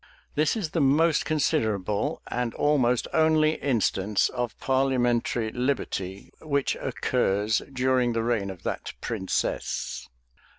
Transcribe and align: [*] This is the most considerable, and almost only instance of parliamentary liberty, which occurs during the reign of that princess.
[*] 0.21 0.33
This 0.33 0.57
is 0.57 0.71
the 0.71 0.81
most 0.81 1.25
considerable, 1.25 2.23
and 2.25 2.55
almost 2.55 3.07
only 3.13 3.57
instance 3.61 4.29
of 4.29 4.59
parliamentary 4.59 5.51
liberty, 5.51 6.31
which 6.41 6.75
occurs 6.77 7.61
during 7.71 8.13
the 8.13 8.23
reign 8.23 8.49
of 8.49 8.63
that 8.63 8.93
princess. 8.99 10.09